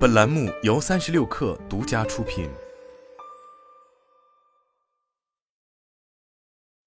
[0.00, 2.48] 本栏目由三十六氪独家出品。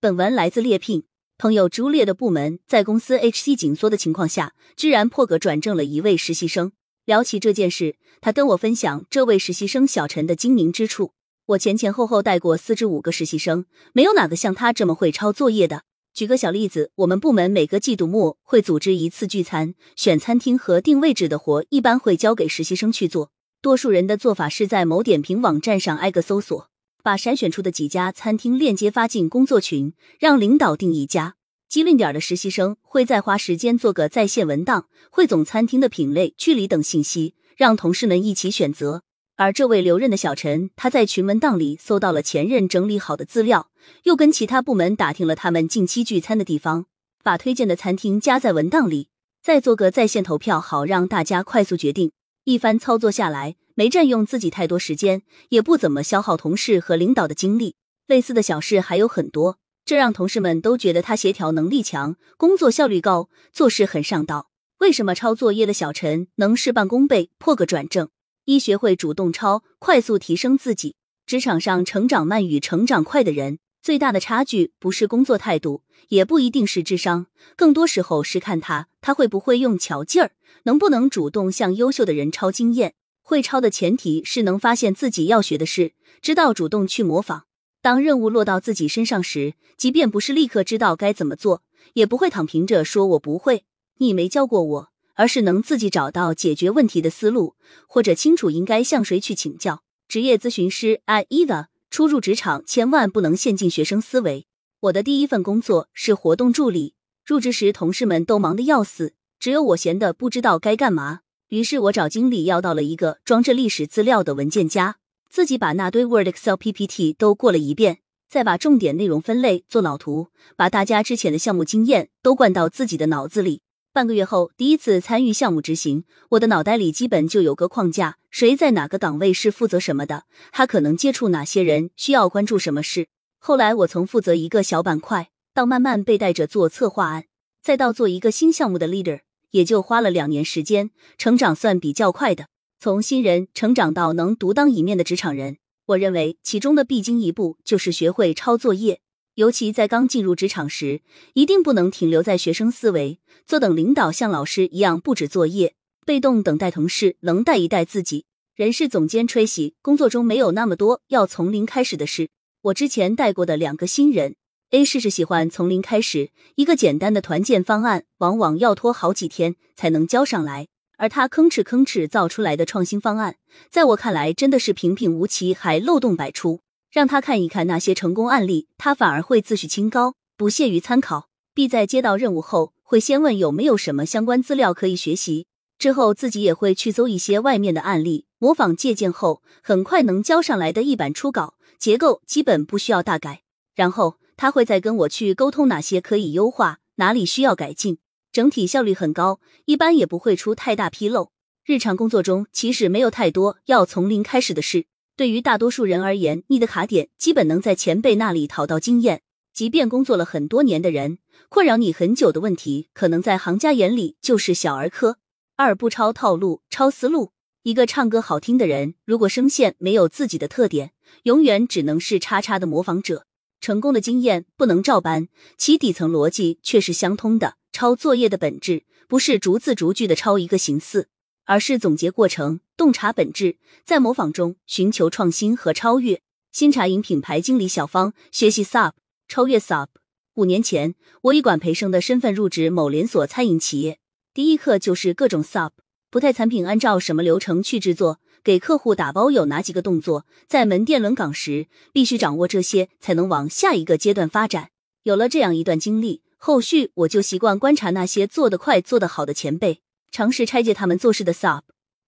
[0.00, 1.04] 本文来自猎聘。
[1.38, 6.72] 朋友朱烈的部门在公司 HC 紧缩的情况下，居然破格转正了一位实习生。
[7.04, 11.12] 聊起这件事，他跟我分享这位实习生小陈的精明之处。
[11.46, 15.84] 我前前后后带过四至五个实习生，没有哪个像他这么会抄作业的。
[16.16, 23.32] 举个小例子，我们部门每个季度末会组织一次聚餐，选餐厅和定位置的活一般会交给实习生去做。
[23.60, 26.70] 多数人的做法是在某点评网站上挨个搜索，
[27.02, 31.34] 把筛选出的几家餐厅链接发进工作群，让领导定一家。
[31.68, 39.02] 机灵点的实习生会再花时间做个在线文档，汇总餐厅的品类、距离等信息，让同事们一起选择。
[39.38, 43.70] 而这位留任的小陈，他在群文档里搜到了前任整理好的资料，
[44.04, 46.86] 又跟其他部门打听了他们近期聚餐的地方，
[47.22, 49.08] 把推荐的餐厅加在文档里，
[49.42, 52.12] 再做个在线投票，好让大家快速决定。
[52.44, 57.76] 一番操作下来，没占用自己太多时间，也不怎么消耗同事和领导的精力。
[58.06, 64.48] 类似的小事还有很多，这让同事们都觉得他协调能力强，工作效率高，做事很上道。
[64.78, 68.08] 为什么抄作业的小陈能事半功倍，破个转正？
[68.46, 70.94] 一学会主动抄，快速提升自己。
[71.26, 80.30] 职场上成长慢与成长快的人，最大的差距不是工作态度，也不一定是智商，更多时候是看他他会不会用巧劲儿，
[80.62, 82.94] 能不能主动向优秀的人抄经验。
[83.20, 87.46] 会抄的前提是能发现自己要学的事，知道主动去模仿。
[87.82, 93.64] 当任务落到自己身上时，即便不是立刻知道该怎么做，也不会躺平着说我不会，
[93.98, 94.92] 你没教过我。
[95.16, 97.56] 而是能自己找到解决问题的思路，
[97.88, 99.82] 或者清楚应该向谁去请教。
[100.06, 104.46] 职业咨询师 Eva 初入职场，千万不能陷进学生思维。
[104.80, 111.20] 我的第一份工作是活动助理，入职时同事们都忙得要死，只有我闲的不知道该干嘛。
[111.48, 114.96] 于是我找经理要到了一个装着历史资料的文件夹，
[115.30, 123.62] 自己把那堆 Word、Excel、PPT 都过了一遍，再把重点内容分类做脑图，把大家之前的项目经验都灌到自己的脑子里。
[123.96, 133.08] 半个月后，第一次参与项目执行，我的脑袋里基本就有个框架：谁在哪个岗位是负责什么的，他可能接触哪些人，需要关注什么事。
[133.38, 137.24] 后来我从负责一个小板块，到慢慢被带着做策划案，
[137.62, 139.20] 再到做一个新项目的 leader，
[139.52, 142.48] 也就花了两年时间，成长算比较快的。
[142.78, 145.56] 从新人成长到能独当一面的职场人，
[145.86, 149.00] 我认为其中的必经一步就是学会抄作业。
[149.36, 151.02] 尤其在刚进入职场时，
[151.34, 155.74] 一定不能停留在学生思维，坐等领导像老师一样布置作业，
[156.06, 158.24] 被动等待同事能带一带自己。
[158.54, 162.30] 人事总监吹嘘，工作中没有那么多要从零开始的事。
[162.62, 164.36] 我之前带过的两个新人
[164.70, 173.36] ，A 试是喜欢从零开始，一个简单的团建方案，往往要拖好几天才能交上来，而他吭哧吭哧造出来的创新方案，
[173.70, 176.60] 在我看来真的是平平无奇，还漏洞百出。
[176.90, 181.28] 让他看一看那些成功案例，他反而会自诩清高，不屑于参考。
[181.54, 185.46] B 在接到任务后，会先问有没有什么相关资料可以学习，
[185.78, 193.42] 之后自己也会去搜一些外面的案例，模仿借鉴后，很快能交上来的一版初稿，结构基本不需要大改。
[193.74, 197.98] 然后他会再跟我去沟通哪些可以优化，哪里需要改进，
[198.32, 201.30] 整体效率很高，一般也不会出太大纰漏。
[201.64, 204.86] 日常工作中其实没有太多要从零开始的事。
[205.16, 209.22] 对于大多数人而言，你的卡点基本能在前辈那里讨到经验。
[209.50, 211.16] 即便工作了很多年的人，
[211.48, 215.16] 困扰你很久的问题，可能在行家眼里就是小儿科。
[215.56, 217.32] 二不抄套路，抄思路。
[217.62, 223.24] 一个唱歌好听的人，如果声线没有自己的特点，永远只能是叉叉的模仿者。
[223.58, 227.54] 成功的经验不能照搬，其底层逻辑却是相通的。
[227.72, 231.08] 抄作业的本质，不是逐字逐句的抄一个形似。
[231.46, 236.20] 而是总结过程，洞察本质，在模仿中寻求创新和超越。
[236.52, 238.92] 新茶饮品牌经理小芳学习 SUP，
[239.28, 239.88] 超越 SUP。
[240.34, 243.98] 五年前，我以管培生的身份入职某连锁餐饮企业，
[244.34, 245.70] 第一课就是各种 SUP，
[246.10, 254.70] 不太产品按照什么流程去制作，给客户打包有哪几个动作，在门店轮岗时必须掌握这些，才能往下一个阶段发展。
[255.04, 259.80] 有了这样一段经历，后续我就习惯观察那些做得快、做得好的前辈。
[260.10, 261.62] 尝试拆解他们做事的 SUP，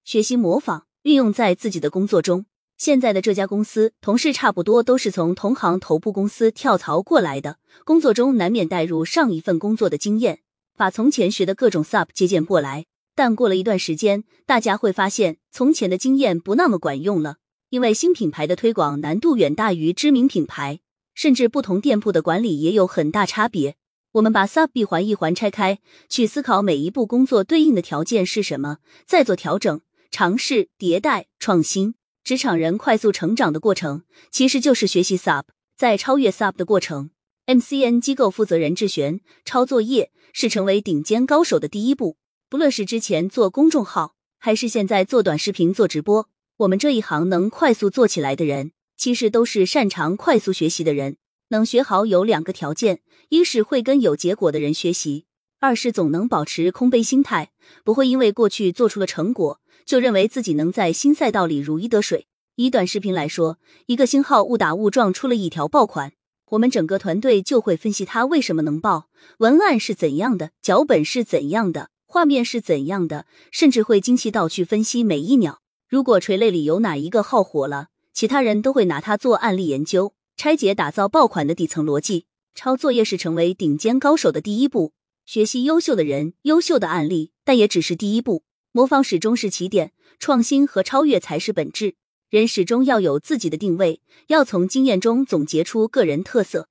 [0.04, 2.46] 学习模仿，运用在自己的工作中。
[2.76, 10.40] 现在的这家公司同事差不多都是从同行头部公司跳槽过来的，工作中难免带入上一份工作的经验，
[10.76, 12.86] 把从前学的各种 SUP 借鉴过来。
[13.16, 17.38] 但过了一段时间，大家会发现从前的经验不那么管用了，
[17.70, 20.78] 因为新品牌的推广难度远大于知名品牌，
[21.14, 23.74] 甚至不同店铺的管理也有很大差别。
[24.18, 25.78] 我们把 sub 一环一环拆开，
[26.08, 29.80] 去思考每一步工作对应的条件是什么，再做调整，
[30.10, 31.94] 尝试、迭代、创新。
[32.24, 35.44] 职场人快速成长的过程，其实就是学习 sub，
[35.76, 37.10] 在超越 sub 的过程。
[37.46, 42.16] MCN 机构负责人智玄，抄作业是成为顶尖高手的第一步。
[42.50, 51.18] 不论是之前做公众号，还是现在做短视频、做直播，我们这一行能快速做起来的人，其实都是擅长快速学习的人。
[51.50, 53.00] 能学好有两个条件：
[53.30, 55.24] 一是会跟有结果的人学习；
[55.60, 57.52] 二是总能保持空杯心态，
[57.84, 62.26] 不会因为过去做出了成果，就认为自己能在新赛道里如鱼得水。
[62.56, 66.12] 以短视频来说，一个新号误打误撞出了一条爆款。
[66.50, 69.08] 我们整个团队就会分析它为什么能爆，
[69.38, 75.60] 文案是怎样的，脚本是怎样的，画面是怎样的，甚至会精细到去分析每一秒。
[75.88, 82.26] 如果垂类里有哪一个号火了，其他人都会拿它做案例研究，拆解打造爆款的底层逻辑。
[82.54, 84.92] 抄作业是成为顶尖高手的第一步，
[85.26, 88.44] 学习优秀的人、优秀的案例，但也只是第一步。
[88.70, 91.96] 模仿始终是起点，创新和超越才是本质。
[92.30, 96.68] 人始终要有自己的定位，要从经验中总结出个人特色。